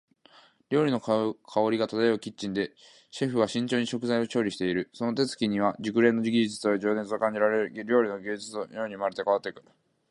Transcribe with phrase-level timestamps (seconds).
[0.71, 1.35] 料理の香
[1.69, 2.73] りが漂うキッチンで、
[3.11, 4.89] シェフは慎重に食材を調理している。
[4.93, 9.63] その手つきには熟練の技術と情熱が感じられ、料理が芸術のように生まれ変わっていく。